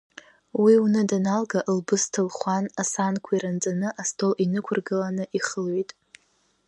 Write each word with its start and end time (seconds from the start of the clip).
Уи 0.61 0.73
уны 0.83 1.01
даналга, 1.09 1.59
лбысҭа 1.77 2.21
лхәан, 2.27 2.65
асаанқәа 2.81 3.31
ирынҵаны 3.35 3.89
астол 4.01 4.33
инықәлыргылан, 4.43 5.17
ихылҩеит. 5.37 5.89